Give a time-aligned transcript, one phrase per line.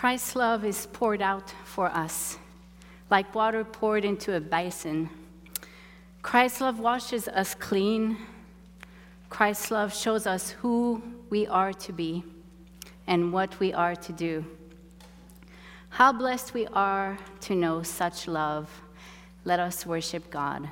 [0.00, 2.38] Christ's love is poured out for us,
[3.10, 5.10] like water poured into a basin.
[6.22, 8.16] Christ's love washes us clean.
[9.28, 12.24] Christ's love shows us who we are to be
[13.06, 14.42] and what we are to do.
[15.90, 18.70] How blessed we are to know such love.
[19.44, 20.66] Let us worship God.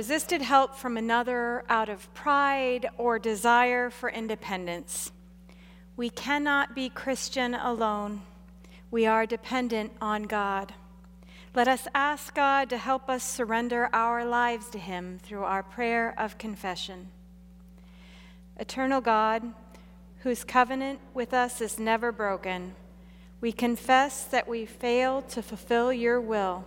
[0.00, 5.12] Resisted help from another out of pride or desire for independence.
[5.94, 8.22] We cannot be Christian alone.
[8.90, 10.72] We are dependent on God.
[11.54, 16.14] Let us ask God to help us surrender our lives to Him through our prayer
[16.16, 17.10] of confession.
[18.56, 19.42] Eternal God,
[20.20, 22.74] whose covenant with us is never broken,
[23.42, 26.64] we confess that we fail to fulfill your will.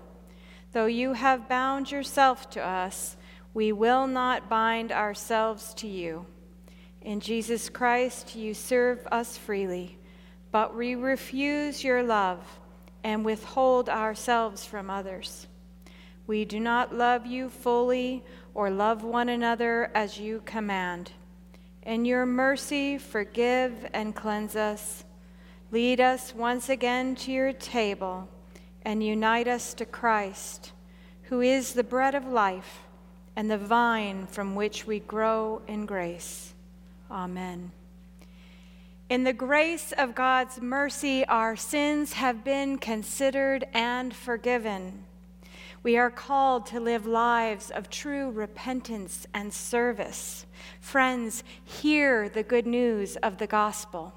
[0.72, 3.18] Though you have bound yourself to us,
[3.54, 6.26] we will not bind ourselves to you.
[7.02, 9.98] In Jesus Christ, you serve us freely,
[10.52, 12.60] but we refuse your love
[13.04, 15.48] and withhold ourselves from others.
[16.26, 18.24] We do not love you fully
[18.54, 21.12] or love one another as you command.
[21.84, 25.04] In your mercy, forgive and cleanse us
[25.74, 28.30] Lead us once again to your table
[28.84, 30.72] and unite us to Christ,
[31.24, 32.82] who is the bread of life
[33.36, 36.54] and the vine from which we grow in grace.
[37.10, 37.72] Amen.
[39.10, 45.06] In the grace of God's mercy, our sins have been considered and forgiven.
[45.84, 50.46] We are called to live lives of true repentance and service.
[50.80, 54.14] Friends, hear the good news of the gospel.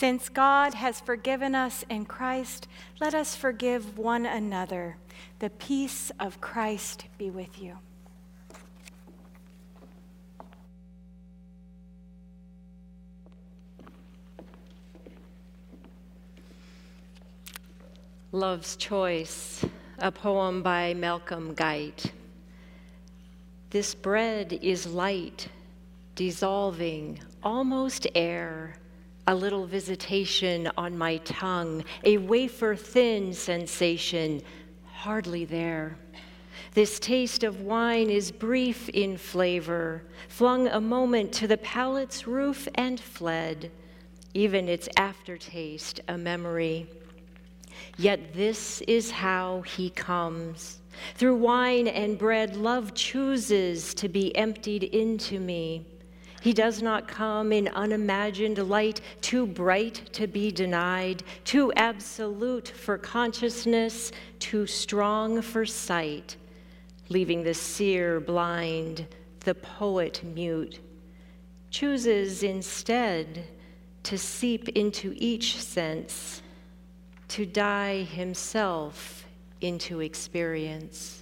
[0.00, 2.68] Since God has forgiven us in Christ,
[3.02, 4.96] let us forgive one another.
[5.40, 7.76] The peace of Christ be with you.
[18.32, 19.66] Love's Choice,
[19.98, 22.10] a poem by Malcolm Guite.
[23.68, 25.48] This bread is light,
[26.14, 28.76] dissolving, almost air
[29.30, 34.42] a little visitation on my tongue, a wafer thin sensation,
[34.92, 35.96] hardly there.
[36.74, 42.66] This taste of wine is brief in flavor, flung a moment to the palate's roof
[42.74, 43.70] and fled,
[44.34, 46.88] even its aftertaste a memory.
[47.98, 50.80] Yet this is how he comes.
[51.14, 55.86] Through wine and bread, love chooses to be emptied into me.
[56.40, 62.96] He does not come in unimagined light, too bright to be denied, too absolute for
[62.96, 66.36] consciousness, too strong for sight,
[67.10, 69.06] leaving the seer blind,
[69.40, 70.80] the poet mute,
[71.70, 73.44] chooses instead
[74.02, 76.40] to seep into each sense,
[77.28, 79.26] to die himself
[79.60, 81.19] into experience.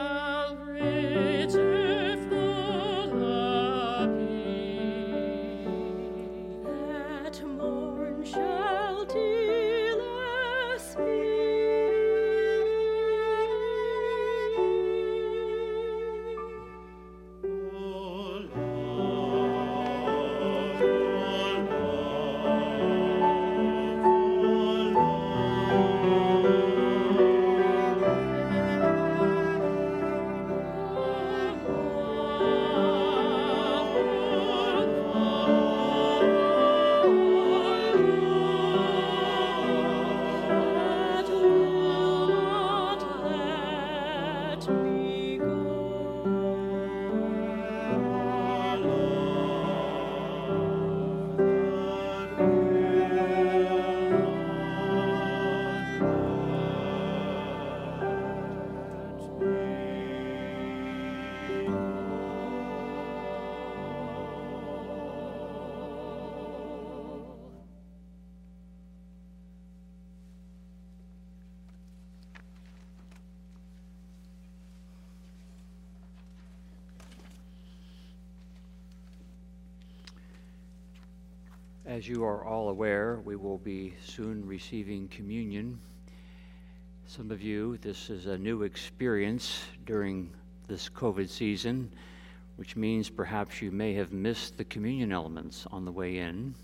[0.00, 1.19] Calvary.
[82.00, 85.78] As you are all aware, we will be soon receiving communion
[87.06, 90.30] Some of you, this is a new experience during
[90.66, 91.92] this COVID season,
[92.56, 96.54] which means perhaps you may have missed the communion elements on the way in.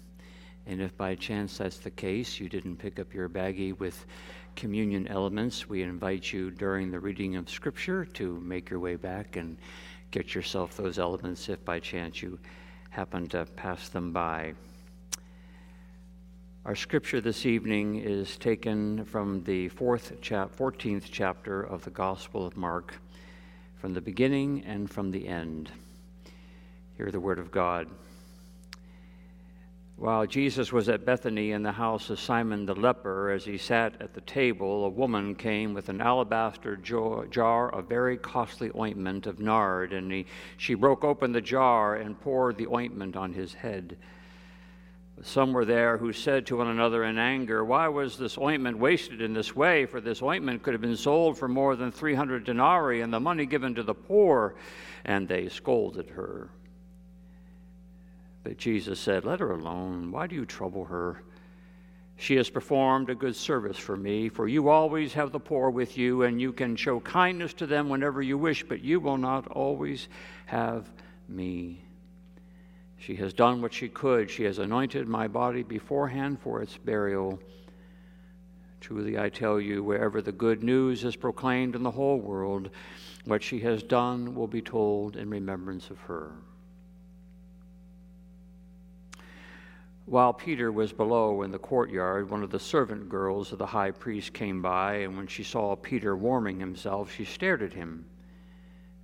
[0.67, 4.07] And if by chance that's the case, you didn't pick up your baggie with
[4.55, 9.37] communion elements, we invite you during the reading of Scripture to make your way back
[9.37, 9.59] and
[10.13, 12.39] get yourself those elements if by chance you
[12.89, 14.55] happen to pass them by.
[16.67, 22.45] Our scripture this evening is taken from the fourth chap- 14th chapter of the Gospel
[22.45, 22.97] of Mark,
[23.77, 25.71] from the beginning and from the end.
[26.97, 27.87] Hear the word of God.
[29.95, 34.03] While Jesus was at Bethany in the house of Simon the leper, as he sat
[34.03, 39.39] at the table, a woman came with an alabaster jar of very costly ointment of
[39.39, 43.97] nard, and he, she broke open the jar and poured the ointment on his head.
[45.23, 49.23] Some were there who said to one another in anger, Why was this ointment wasted
[49.23, 49.87] in this way?
[49.87, 53.47] For this ointment could have been sold for more than 300 denarii and the money
[53.47, 54.55] given to the poor.
[55.05, 56.51] And they scolded her.
[58.45, 60.13] But Jesus said, Let her alone.
[60.13, 61.23] Why do you trouble her?
[62.19, 65.99] She has performed a good service for me, for you always have the poor with
[65.99, 69.47] you, and you can show kindness to them whenever you wish, but you will not
[69.49, 70.09] always
[70.47, 70.91] have
[71.29, 71.86] me.
[72.99, 74.31] She has done what she could.
[74.31, 77.39] She has anointed my body beforehand for its burial.
[78.81, 82.71] Truly, I tell you, wherever the good news is proclaimed in the whole world,
[83.25, 86.33] what she has done will be told in remembrance of her.
[90.05, 93.91] While Peter was below in the courtyard, one of the servant girls of the high
[93.91, 98.05] priest came by, and when she saw Peter warming himself, she stared at him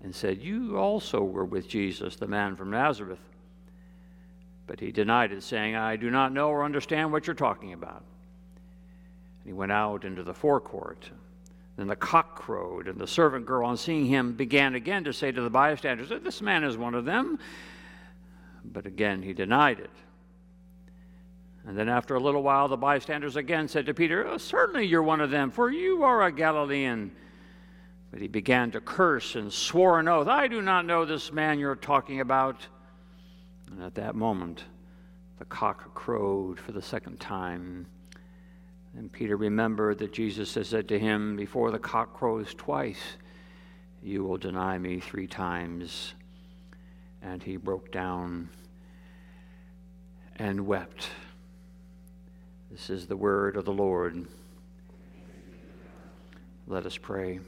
[0.00, 3.18] and said, You also were with Jesus, the man from Nazareth.
[4.66, 8.04] But he denied it, saying, I do not know or understand what you're talking about.
[9.40, 11.10] And he went out into the forecourt.
[11.76, 15.32] Then the cock crowed, and the servant girl, on seeing him, began again to say
[15.32, 17.38] to the bystanders, This man is one of them.
[18.64, 19.90] But again he denied it.
[21.66, 25.02] And then after a little while, the bystanders again said to Peter, oh, Certainly you're
[25.02, 27.12] one of them, for you are a Galilean.
[28.10, 31.58] But he began to curse and swore an oath, I do not know this man
[31.58, 32.66] you're talking about.
[33.72, 34.64] And at that moment,
[35.38, 37.86] the cock crowed for the second time.
[38.94, 43.00] And Peter remembered that Jesus had said to him, Before the cock crows twice,
[44.02, 46.12] you will deny me three times.
[47.22, 48.50] And he broke down
[50.36, 51.08] and wept.
[52.70, 54.26] This is the word of the Lord.
[56.66, 57.40] Let us pray.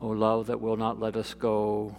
[0.00, 1.96] O love that will not let us go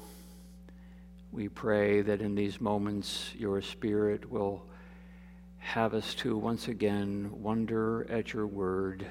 [1.32, 4.66] we pray that in these moments your Spirit will
[5.60, 9.06] have us to once again wonder at your word,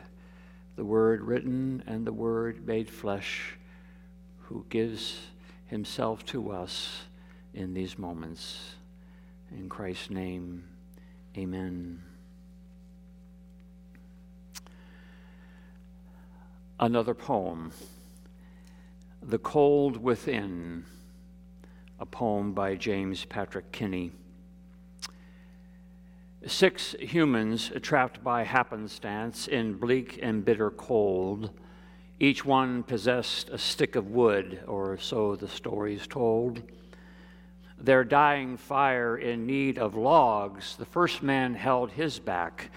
[0.77, 3.57] the word written and the word made flesh,
[4.43, 5.19] who gives
[5.67, 7.03] himself to us
[7.55, 8.75] in these moments.
[9.51, 10.65] In Christ's name,
[11.37, 12.03] amen.
[16.81, 17.73] Another poem,
[19.23, 20.85] The Cold Within
[22.01, 24.13] a poem by James Patrick Kinney.
[26.47, 31.51] Six humans trapped by happenstance in bleak and bitter cold.
[32.21, 36.63] Each one possessed a stick of wood, or so the stories told.
[37.77, 42.71] Their dying fire in need of logs, the first man held his back,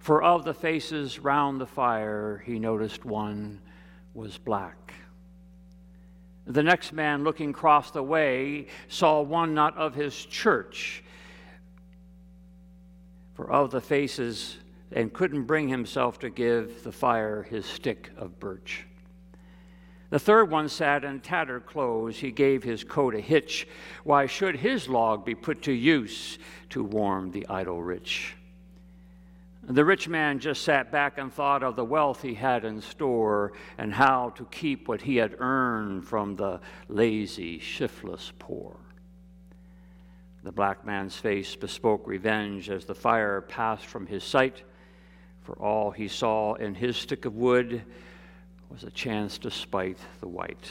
[0.00, 3.60] for of the faces round the fire he noticed one
[4.12, 4.94] was black.
[6.46, 11.02] The next man, looking across the way, saw one not of his church,
[13.34, 14.56] for of the faces,
[14.92, 18.86] and couldn't bring himself to give the fire his stick of birch.
[20.10, 22.18] The third one sat in tattered clothes.
[22.18, 23.66] He gave his coat a hitch.
[24.04, 26.38] Why should his log be put to use
[26.70, 28.36] to warm the idle rich?
[29.68, 33.52] The rich man just sat back and thought of the wealth he had in store
[33.78, 38.76] and how to keep what he had earned from the lazy, shiftless poor.
[40.44, 44.62] The black man's face bespoke revenge as the fire passed from his sight,
[45.42, 47.82] for all he saw in his stick of wood
[48.70, 50.70] was a chance to spite the white.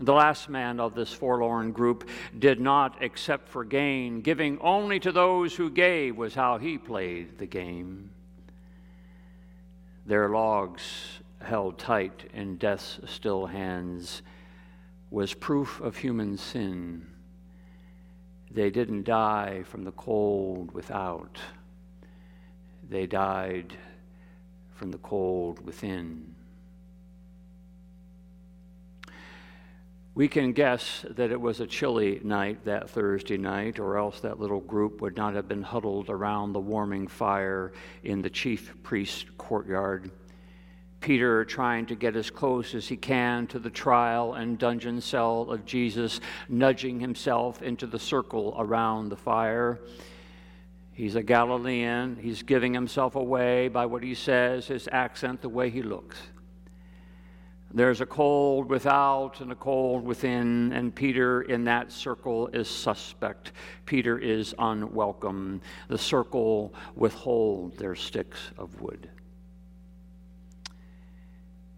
[0.00, 4.22] The last man of this forlorn group did not accept for gain.
[4.22, 8.10] Giving only to those who gave was how he played the game.
[10.04, 14.22] Their logs held tight in death's still hands
[15.10, 17.06] was proof of human sin.
[18.50, 21.38] They didn't die from the cold without,
[22.88, 23.76] they died
[24.72, 26.33] from the cold within.
[30.16, 34.38] We can guess that it was a chilly night that Thursday night, or else that
[34.38, 37.72] little group would not have been huddled around the warming fire
[38.04, 40.12] in the chief priest's courtyard.
[41.00, 45.50] Peter trying to get as close as he can to the trial and dungeon cell
[45.50, 49.80] of Jesus, nudging himself into the circle around the fire.
[50.92, 52.16] He's a Galilean.
[52.22, 56.18] He's giving himself away by what he says, his accent, the way he looks.
[57.76, 63.50] There's a cold without and a cold within, and Peter in that circle is suspect.
[63.84, 65.60] Peter is unwelcome.
[65.88, 69.10] The circle withhold their sticks of wood.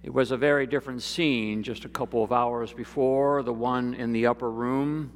[0.02, 4.12] It was a very different scene just a couple of hours before, the one in
[4.12, 5.10] the upper room.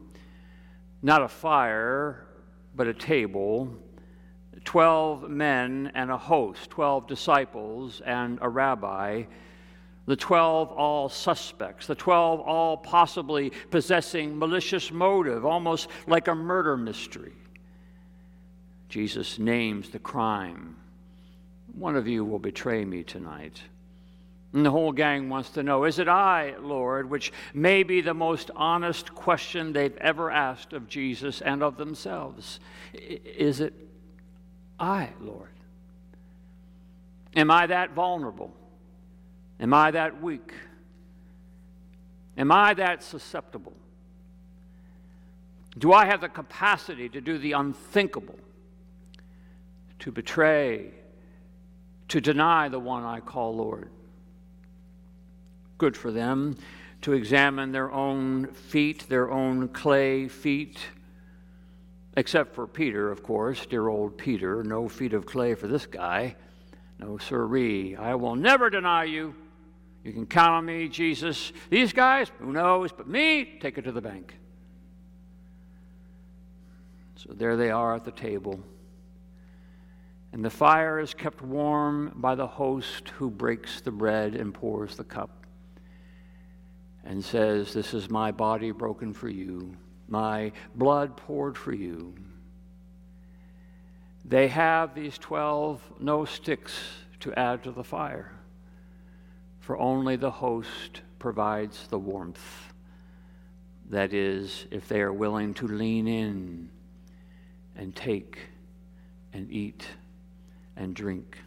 [1.02, 2.26] Not a fire,
[2.74, 3.76] but a table.
[4.64, 9.24] Twelve men and a host, twelve disciples and a rabbi
[10.10, 16.76] the 12 all suspects, the 12 all possibly possessing malicious motive, almost like a murder
[16.76, 17.32] mystery.
[18.88, 20.74] Jesus names the crime.
[21.74, 23.62] One of you will betray me tonight.
[24.52, 27.08] And the whole gang wants to know Is it I, Lord?
[27.08, 32.58] Which may be the most honest question they've ever asked of Jesus and of themselves.
[32.92, 33.74] Is it
[34.76, 35.50] I, Lord?
[37.36, 38.52] Am I that vulnerable?
[39.60, 40.54] Am I that weak?
[42.36, 43.74] Am I that susceptible?
[45.78, 48.38] Do I have the capacity to do the unthinkable,
[50.00, 50.90] to betray,
[52.08, 53.90] to deny the one I call Lord?
[55.78, 56.56] Good for them
[57.02, 60.78] to examine their own feet, their own clay feet,
[62.16, 64.62] except for Peter, of course, dear old Peter.
[64.64, 66.36] No feet of clay for this guy.
[66.98, 67.96] No, sirree.
[67.96, 69.34] I will never deny you.
[70.04, 71.52] You can count on me, Jesus.
[71.68, 74.34] These guys, who knows, but me, take it to the bank.
[77.16, 78.60] So there they are at the table.
[80.32, 84.96] And the fire is kept warm by the host who breaks the bread and pours
[84.96, 85.44] the cup
[87.04, 89.76] and says, This is my body broken for you,
[90.08, 92.14] my blood poured for you.
[94.24, 96.78] They have these 12 no sticks
[97.20, 98.39] to add to the fire
[99.70, 102.72] for only the host provides the warmth.
[103.90, 106.70] That is, if they are willing to lean in
[107.76, 108.40] and take
[109.32, 109.86] and eat
[110.76, 111.38] and drink.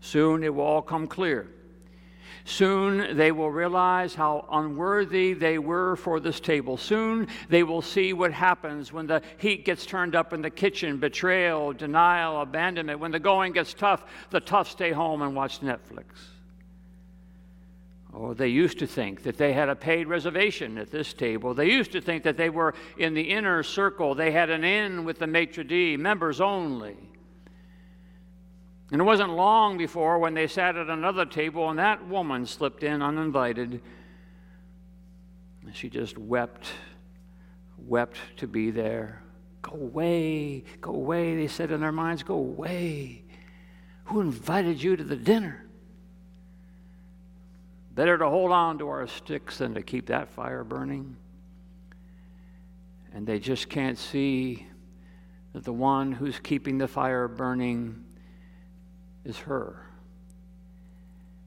[0.00, 1.46] Soon it will all come clear.
[2.44, 6.76] Soon they will realize how unworthy they were for this table.
[6.76, 10.98] Soon they will see what happens when the heat gets turned up in the kitchen
[10.98, 12.98] betrayal, denial, abandonment.
[12.98, 16.31] When the going gets tough, the tough stay home and watch Netflix.
[18.12, 21.54] Or they used to think that they had a paid reservation at this table.
[21.54, 24.14] They used to think that they were in the inner circle.
[24.14, 26.96] They had an in with the maitre d', members only.
[28.90, 32.82] And it wasn't long before when they sat at another table and that woman slipped
[32.82, 33.80] in uninvited.
[35.64, 36.66] And she just wept,
[37.78, 39.22] wept to be there.
[39.62, 43.22] Go away, go away, they said in their minds, go away.
[44.04, 45.64] Who invited you to the dinner?
[47.94, 51.16] Better to hold on to our sticks than to keep that fire burning.
[53.12, 54.66] And they just can't see
[55.52, 58.02] that the one who's keeping the fire burning
[59.24, 59.84] is her.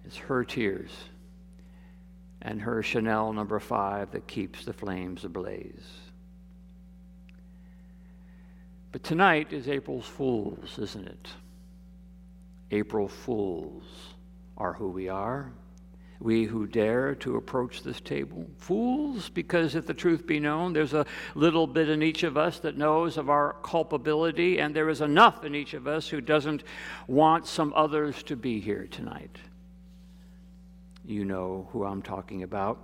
[0.05, 0.91] It's her tears
[2.43, 5.87] and her Chanel number five that keeps the flames ablaze.
[8.91, 11.27] But tonight is April's Fools, isn't it?
[12.69, 13.83] April Fools
[14.57, 15.51] are who we are
[16.19, 18.45] we who dare to approach this table.
[18.57, 22.59] Fools, because if the truth be known, there's a little bit in each of us
[22.59, 26.63] that knows of our culpability, and there is enough in each of us who doesn't
[27.07, 29.37] want some others to be here tonight.
[31.05, 32.79] You know who I'm talking about.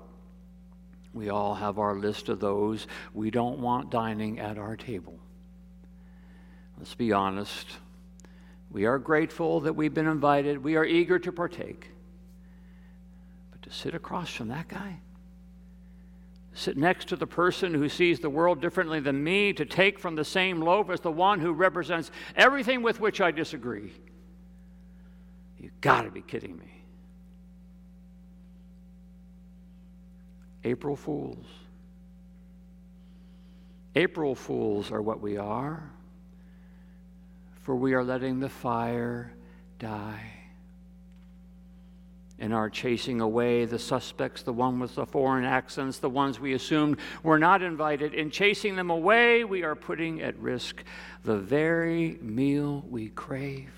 [1.13, 5.19] We all have our list of those we don't want dining at our table.
[6.77, 7.67] Let's be honest.
[8.69, 11.91] We are grateful that we've been invited, we are eager to partake
[13.71, 14.99] sit across from that guy?
[16.53, 20.15] Sit next to the person who sees the world differently than me, to take from
[20.15, 23.93] the same loaf as the one who represents everything with which I disagree.
[25.57, 26.83] You've got to be kidding me.
[30.63, 31.45] April Fools.
[33.95, 35.89] April Fools are what we are,
[37.61, 39.33] for we are letting the fire
[39.79, 40.30] die.
[42.41, 46.53] In our chasing away the suspects, the one with the foreign accents, the ones we
[46.53, 50.83] assumed were not invited, in chasing them away, we are putting at risk
[51.23, 53.71] the very meal we crave,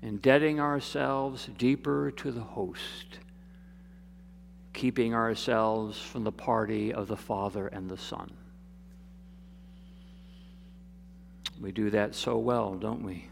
[0.00, 3.18] indebting ourselves deeper to the host,
[4.72, 8.32] keeping ourselves from the party of the Father and the Son.
[11.60, 13.28] We do that so well, don't we?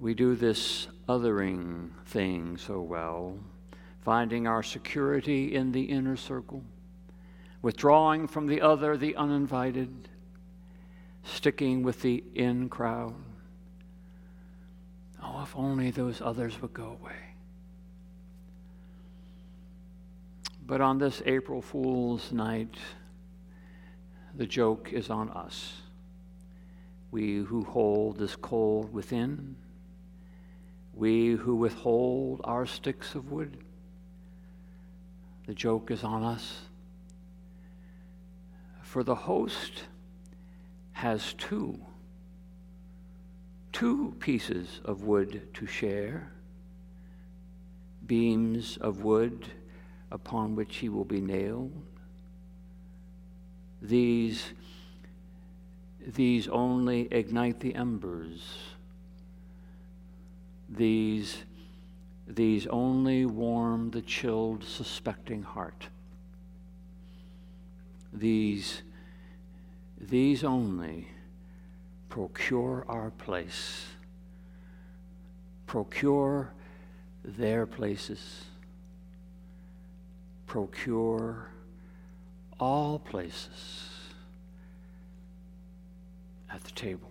[0.00, 3.38] We do this othering thing so well,
[4.00, 6.64] finding our security in the inner circle,
[7.60, 10.08] withdrawing from the other, the uninvited,
[11.22, 13.14] sticking with the in crowd.
[15.22, 17.34] Oh, if only those others would go away.
[20.66, 22.74] But on this April Fool's night,
[24.34, 25.82] the joke is on us.
[27.10, 29.56] We who hold this cold within,
[31.00, 33.56] we who withhold our sticks of wood,
[35.46, 36.60] the joke is on us.
[38.82, 39.84] For the host
[40.92, 41.80] has two,
[43.72, 46.32] two pieces of wood to share,
[48.06, 49.46] beams of wood
[50.10, 51.72] upon which he will be nailed.
[53.80, 54.52] These,
[56.06, 58.69] these only ignite the embers.
[60.70, 61.38] These,
[62.26, 65.88] these only warm the chilled, suspecting heart.
[68.12, 68.82] These,
[70.00, 71.08] these only
[72.08, 73.86] procure our place,
[75.66, 76.52] procure
[77.24, 78.44] their places
[80.50, 81.48] procure
[82.58, 83.88] all places
[86.52, 87.09] at the table.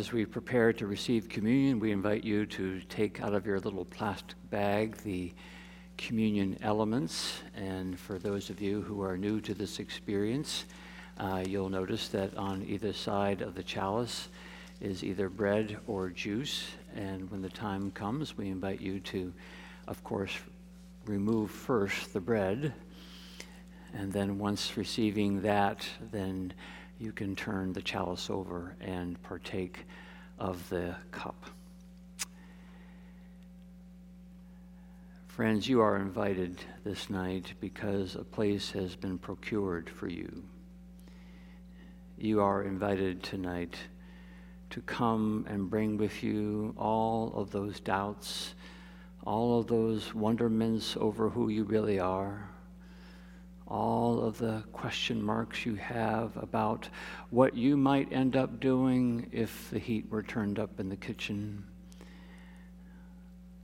[0.00, 3.84] As we prepare to receive communion, we invite you to take out of your little
[3.84, 5.30] plastic bag the
[5.98, 7.42] communion elements.
[7.54, 10.64] And for those of you who are new to this experience,
[11.18, 14.28] uh, you'll notice that on either side of the chalice
[14.80, 16.68] is either bread or juice.
[16.96, 19.30] And when the time comes, we invite you to,
[19.86, 20.32] of course,
[21.04, 22.72] remove first the bread.
[23.92, 26.54] And then once receiving that, then
[27.00, 29.86] you can turn the chalice over and partake
[30.38, 31.46] of the cup.
[35.28, 40.42] Friends, you are invited this night because a place has been procured for you.
[42.18, 43.76] You are invited tonight
[44.68, 48.54] to come and bring with you all of those doubts,
[49.24, 52.49] all of those wonderments over who you really are
[53.70, 56.88] all of the question marks you have about
[57.30, 61.64] what you might end up doing if the heat were turned up in the kitchen.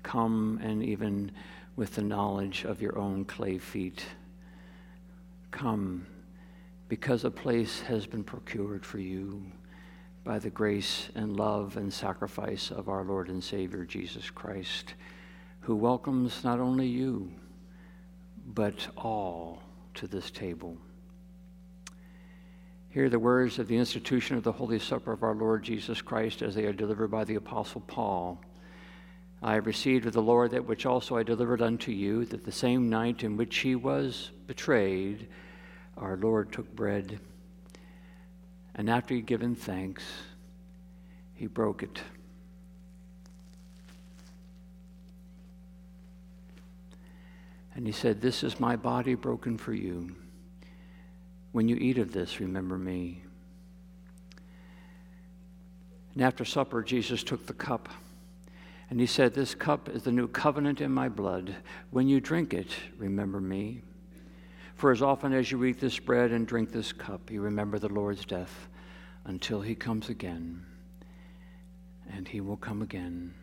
[0.04, 1.32] Come and even
[1.74, 4.06] with the knowledge of your own clay feet,
[5.50, 6.06] come
[6.88, 9.42] because a place has been procured for you
[10.22, 14.94] by the grace and love and sacrifice of our Lord and Savior Jesus Christ,
[15.60, 17.32] who welcomes not only you,
[18.54, 19.65] but all
[19.96, 20.76] to this table.
[22.88, 26.40] Hear the words of the institution of the Holy Supper of our Lord Jesus Christ
[26.40, 28.40] as they are delivered by the Apostle Paul.
[29.42, 32.52] I have received of the Lord that which also I delivered unto you, that the
[32.52, 35.28] same night in which he was betrayed,
[35.96, 37.20] our Lord took bread,
[38.74, 40.04] and after he had given thanks,
[41.34, 42.00] he broke it.
[47.76, 50.16] And he said, This is my body broken for you.
[51.52, 53.22] When you eat of this, remember me.
[56.14, 57.90] And after supper, Jesus took the cup.
[58.88, 61.54] And he said, This cup is the new covenant in my blood.
[61.90, 63.82] When you drink it, remember me.
[64.74, 67.88] For as often as you eat this bread and drink this cup, you remember the
[67.88, 68.68] Lord's death
[69.26, 70.64] until he comes again.
[72.10, 73.34] And he will come again.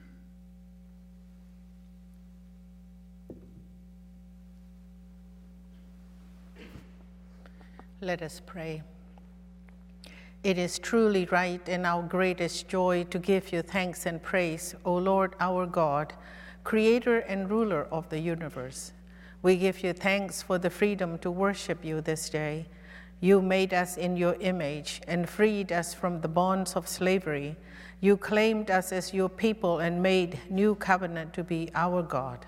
[8.04, 8.84] Let us pray.
[10.44, 14.96] It is truly right and our greatest joy to give you thanks and praise, O
[14.96, 16.12] Lord our God,
[16.66, 18.92] creator and ruler of the universe.
[19.42, 22.66] We give you thanks for the freedom to worship you this day.
[23.22, 27.56] You made us in your image and freed us from the bonds of slavery.
[28.02, 32.46] You claimed us as your people and made new covenant to be our God.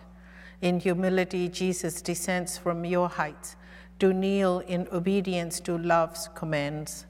[0.62, 3.56] In humility, Jesus descends from your heights
[4.00, 7.06] to kneel in obedience to love's commands.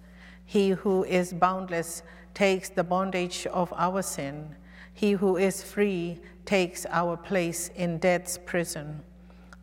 [0.45, 4.55] He who is boundless takes the bondage of our sin.
[4.93, 9.01] He who is free takes our place in death's prison.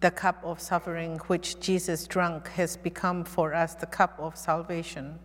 [0.00, 5.18] The cup of suffering which Jesus drank has become for us the cup of salvation.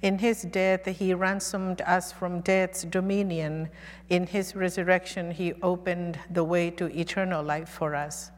[0.00, 3.68] In his death, he ransomed us from death's dominion.
[4.08, 8.30] In his resurrection, he opened the way to eternal life for us.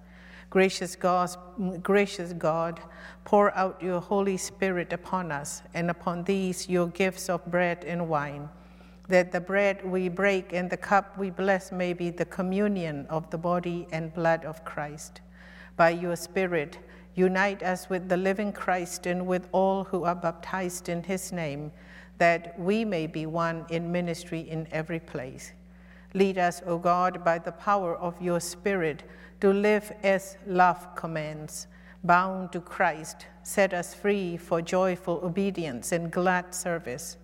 [0.54, 1.36] Gracious God,
[1.82, 2.78] gracious God,
[3.24, 8.08] pour out your Holy Spirit upon us, and upon these your gifts of bread and
[8.08, 8.48] wine,
[9.08, 13.28] that the bread we break and the cup we bless may be the communion of
[13.30, 15.22] the body and blood of Christ.
[15.76, 16.78] By your Spirit,
[17.16, 21.72] unite us with the living Christ and with all who are baptized in his name,
[22.18, 25.50] that we may be one in ministry in every place.
[26.16, 29.02] Lead us, O God, by the power of your Spirit
[29.40, 31.66] to live as love commands,
[32.02, 37.16] bound to Christ, set us free for joyful obedience and glad service.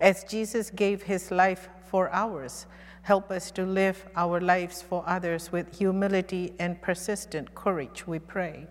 [0.00, 2.66] As Jesus gave his life for ours,
[3.02, 8.66] help us to live our lives for others with humility and persistent courage, we pray.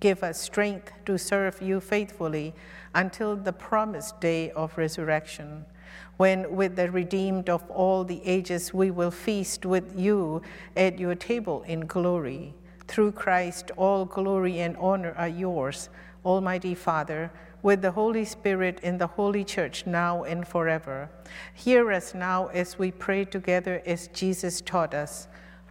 [0.00, 2.54] Give us strength to serve you faithfully
[2.94, 5.64] until the promised day of resurrection
[6.16, 10.42] when with the redeemed of all the ages we will feast with you
[10.76, 12.54] at your table in glory.
[12.88, 15.88] Through Christ, all glory and honor are yours,
[16.24, 17.30] Almighty Father,
[17.62, 21.10] with the Holy Spirit in the Holy Church now and forever.
[21.52, 25.26] Hear us now as we pray together as Jesus taught us.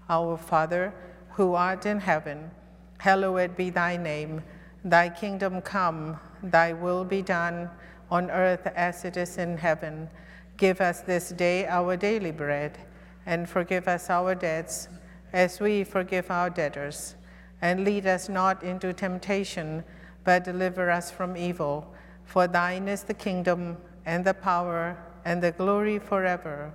[0.10, 0.94] Our Father,
[1.32, 2.52] who art in heaven,
[2.98, 4.44] hallowed be thy name.
[4.84, 7.70] Thy kingdom come, thy will be done,
[8.16, 10.09] on earth as it is in heaven.
[10.57, 12.78] Give us this day our daily bread,
[13.26, 14.88] and forgive us our debts
[15.34, 17.16] as we forgive our debtors.
[17.61, 19.84] And lead us not into temptation,
[20.24, 21.93] but deliver us from evil.
[22.24, 26.72] For thine is the kingdom, and the power, and the glory forever.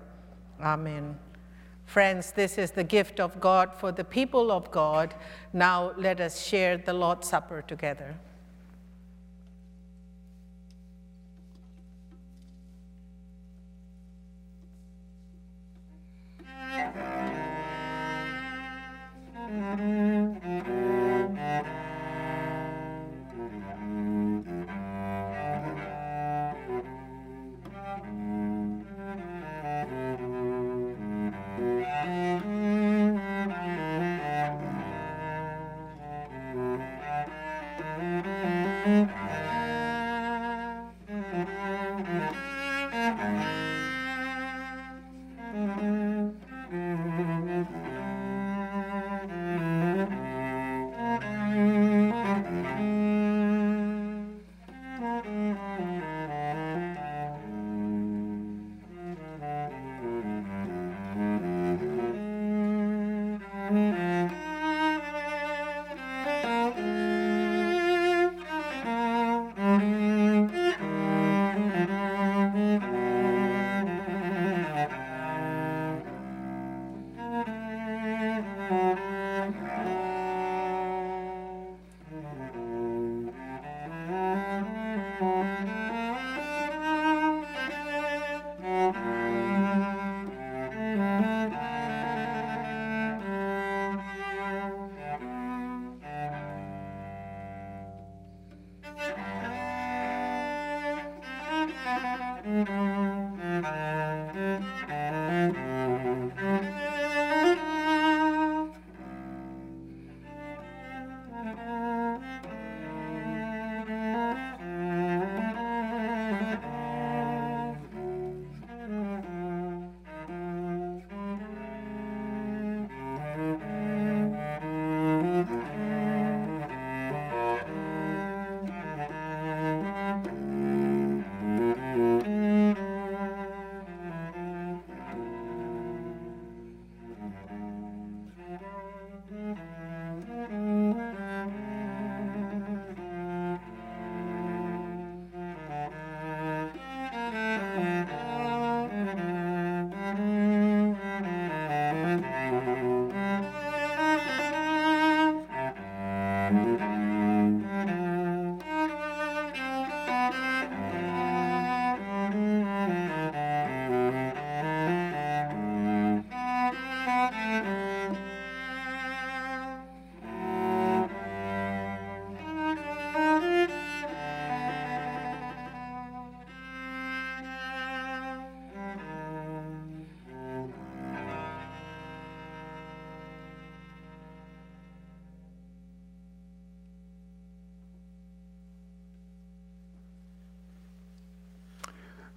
[0.61, 1.19] Amen.
[1.87, 5.15] Friends, this is the gift of God for the people of God.
[5.53, 8.15] Now let us share the Lord's Supper together.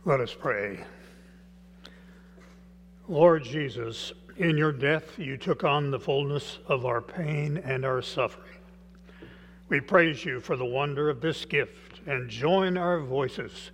[0.05, 0.83] Let us pray.
[3.07, 8.01] Lord Jesus, in your death you took on the fullness of our pain and our
[8.01, 8.59] suffering.
[9.69, 13.71] We praise you for the wonder of this gift and join our voices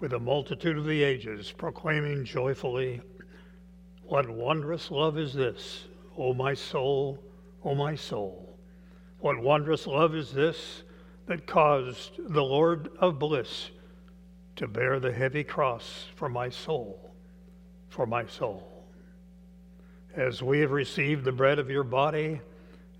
[0.00, 3.00] with the multitude of the ages, proclaiming joyfully,
[4.02, 5.84] What wondrous love is this,
[6.16, 7.22] O my soul,
[7.64, 8.58] O my soul!
[9.20, 10.82] What wondrous love is this
[11.26, 13.70] that caused the Lord of bliss
[14.58, 17.14] to bear the heavy cross for my soul,
[17.90, 18.84] for my soul.
[20.16, 22.40] As we have received the bread of your body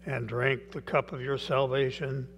[0.06, 2.28] and drank the cup of your salvation,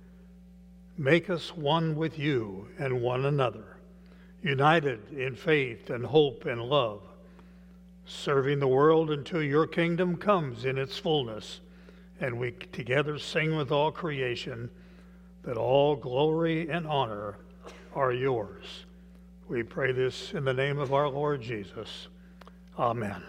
[0.96, 3.76] make us one with you and one another,
[4.42, 7.02] united in faith and hope and love,
[8.06, 11.60] serving the world until your kingdom comes in its fullness,
[12.22, 14.70] and we together sing with all creation
[15.42, 17.36] that all glory and honor
[17.94, 18.86] are yours
[19.50, 22.06] we pray this in the name of our Lord Jesus.
[22.78, 23.20] Amen.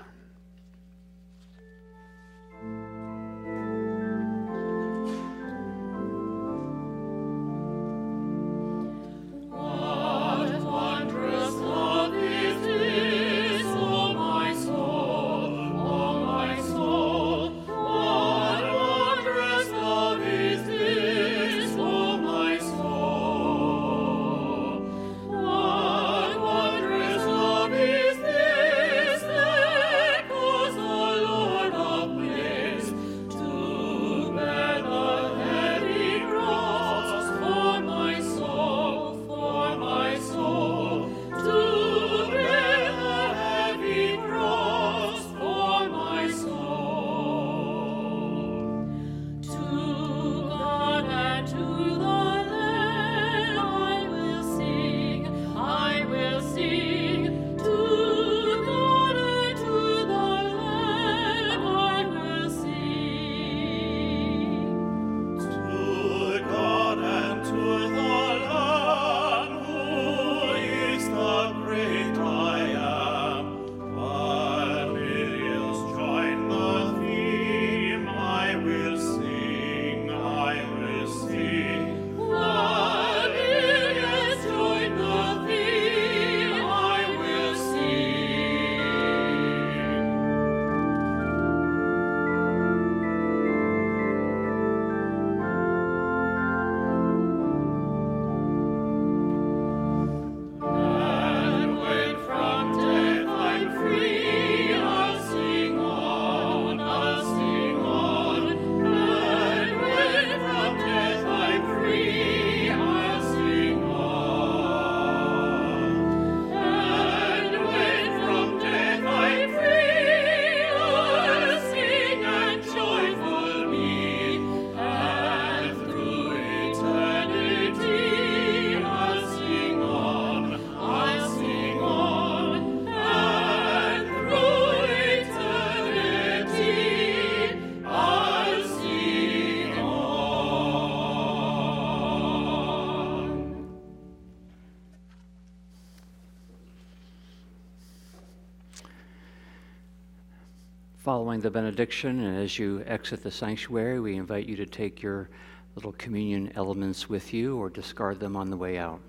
[151.04, 155.30] Following the benediction, and as you exit the sanctuary, we invite you to take your
[155.74, 159.02] little communion elements with you or discard them on the way out.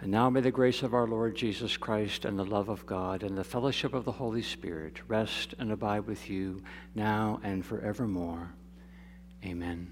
[0.00, 3.22] And now may the grace of our Lord Jesus Christ and the love of God
[3.22, 6.62] and the fellowship of the Holy Spirit rest and abide with you
[6.94, 8.52] now and forevermore.
[9.42, 9.90] Amen.